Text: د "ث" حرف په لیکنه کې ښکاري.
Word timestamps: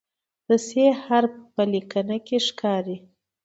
د 0.47 0.49
"ث" 0.65 0.67
حرف 1.03 1.33
په 1.53 1.63
لیکنه 1.73 2.17
کې 2.27 2.37
ښکاري. 2.47 2.97